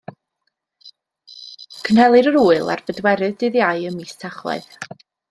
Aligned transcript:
Cynhelir 1.83 2.29
yr 2.31 2.39
ŵyl 2.45 2.71
ar 2.77 2.83
y 2.85 2.87
pedwerydd 2.87 3.37
Dydd 3.45 3.59
Iau 3.63 3.87
ym 3.91 4.01
mis 4.01 4.21
Tachwedd. 4.23 4.73